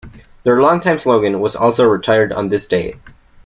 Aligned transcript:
Their 0.41 0.59
longtime 0.59 0.97
slogan 0.97 1.41
was 1.41 1.55
also 1.55 1.85
retired 1.85 2.33
on 2.33 2.49
this 2.49 2.65
date. 2.65 2.95